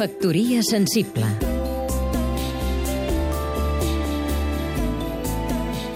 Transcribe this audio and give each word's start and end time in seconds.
Factoria 0.00 0.62
sensible 0.62 1.26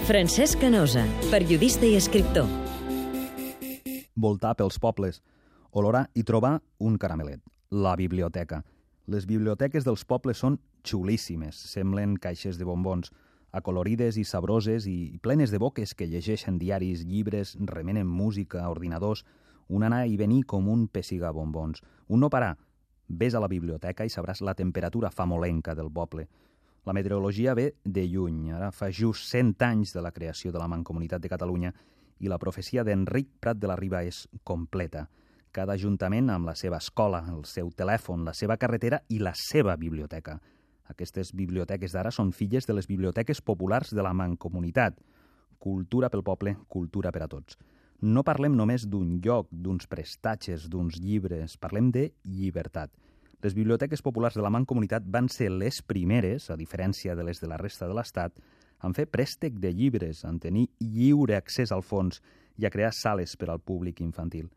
Francesc 0.05 0.59
Canosa, 0.61 1.07
periodista 1.31 1.87
i 1.89 1.95
escriptor. 1.97 2.45
Voltar 4.13 4.51
pels 4.59 4.77
pobles, 4.77 5.23
olorar 5.71 6.03
i 6.13 6.21
trobar 6.21 6.59
un 6.77 6.99
caramelet, 7.01 7.41
la 7.71 7.95
biblioteca. 7.97 8.61
Les 9.09 9.25
biblioteques 9.25 9.89
dels 9.89 10.05
pobles 10.05 10.37
són 10.37 10.59
xulíssimes, 10.85 11.57
semblen 11.73 12.13
caixes 12.21 12.61
de 12.61 12.69
bombons, 12.69 13.09
acolorides 13.57 14.21
i 14.21 14.27
sabroses 14.35 14.85
i 14.85 15.17
plenes 15.17 15.49
de 15.49 15.57
boques 15.57 15.95
que 15.97 16.05
llegeixen 16.05 16.61
diaris, 16.61 17.01
llibres, 17.09 17.57
remenen 17.57 18.05
música, 18.05 18.69
ordinadors, 18.69 19.25
un 19.65 19.81
anar 19.81 20.05
i 20.05 20.13
venir 20.21 20.43
com 20.45 20.69
un 20.69 20.85
pessigar 20.85 21.33
bombons, 21.33 21.81
un 22.05 22.21
no 22.21 22.29
parar. 22.29 22.53
Ves 23.07 23.35
a 23.35 23.39
la 23.39 23.47
biblioteca 23.47 24.05
i 24.05 24.09
sabràs 24.09 24.41
la 24.41 24.55
temperatura 24.57 25.11
famolenca 25.13 25.75
del 25.75 25.91
poble. 25.93 26.25
La 26.85 26.93
meteorologia 26.93 27.53
ve 27.53 27.75
de 27.83 28.07
lluny, 28.07 28.51
ara 28.53 28.71
fa 28.71 28.89
just 28.91 29.29
100 29.29 29.61
anys 29.65 29.93
de 29.93 30.01
la 30.01 30.11
creació 30.11 30.51
de 30.51 30.59
la 30.61 30.67
Mancomunitat 30.67 31.21
de 31.21 31.29
Catalunya 31.29 31.71
i 32.19 32.29
la 32.29 32.39
profecia 32.41 32.83
d'Enric 32.83 33.29
Prat 33.39 33.57
de 33.57 33.69
la 33.69 33.75
Riba 33.77 34.01
és 34.05 34.25
completa. 34.43 35.05
Cada 35.51 35.73
ajuntament 35.77 36.29
amb 36.29 36.49
la 36.49 36.55
seva 36.55 36.81
escola, 36.81 37.21
el 37.31 37.45
seu 37.45 37.69
telèfon, 37.71 38.25
la 38.25 38.33
seva 38.33 38.57
carretera 38.57 38.99
i 39.09 39.19
la 39.19 39.33
seva 39.37 39.77
biblioteca. 39.77 40.39
Aquestes 40.89 41.31
biblioteques 41.33 41.93
d'ara 41.93 42.11
són 42.11 42.33
filles 42.33 42.65
de 42.67 42.73
les 42.73 42.89
biblioteques 42.89 43.41
populars 43.41 43.93
de 43.93 44.03
la 44.03 44.13
Mancomunitat. 44.13 44.97
Cultura 45.59 46.09
pel 46.09 46.25
poble, 46.25 46.57
cultura 46.67 47.11
per 47.11 47.23
a 47.23 47.29
tots. 47.31 47.57
No 48.01 48.23
parlem 48.27 48.55
només 48.57 48.83
d'un 48.89 49.19
lloc, 49.23 49.47
d'uns 49.51 49.87
prestatges, 49.87 50.67
d'uns 50.69 50.97
llibres, 50.99 51.55
parlem 51.57 51.91
de 51.95 52.09
llibertat. 52.27 52.91
Les 53.45 53.53
biblioteques 53.53 54.01
populars 54.01 54.35
de 54.35 54.43
la 54.43 54.51
Mancomunitat 54.51 55.05
van 55.07 55.29
ser 55.29 55.51
les 55.53 55.81
primeres, 55.85 56.49
a 56.49 56.57
diferència 56.59 57.15
de 57.15 57.23
les 57.23 57.39
de 57.39 57.47
la 57.47 57.59
resta 57.61 57.87
de 57.87 57.95
l'Estat, 57.95 58.33
en 58.83 58.93
fer 58.93 59.05
préstec 59.07 59.59
de 59.61 59.71
llibres, 59.71 60.23
en 60.25 60.39
tenir 60.39 60.67
lliure 60.79 61.37
accés 61.37 61.71
al 61.71 61.83
fons 61.83 62.21
i 62.57 62.65
a 62.65 62.71
crear 62.73 62.91
sales 62.93 63.35
per 63.37 63.49
al 63.49 63.61
públic 63.61 64.01
infantil. 64.01 64.49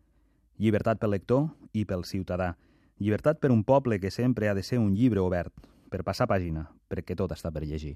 Llibertat 0.58 0.98
pel 0.98 1.14
lector 1.14 1.46
i 1.72 1.84
pel 1.84 2.02
ciutadà. 2.08 2.54
Llibertat 2.98 3.38
per 3.38 3.52
un 3.54 3.62
poble 3.62 4.00
que 4.00 4.10
sempre 4.10 4.48
ha 4.48 4.56
de 4.56 4.64
ser 4.66 4.80
un 4.82 4.94
llibre 4.96 5.22
obert, 5.22 5.54
per 5.88 6.02
passar 6.02 6.26
pàgina, 6.26 6.66
perquè 6.88 7.14
tot 7.14 7.32
està 7.36 7.52
per 7.54 7.62
llegir. 7.62 7.94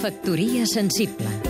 Factoria 0.00 0.64
sensible 0.66 1.49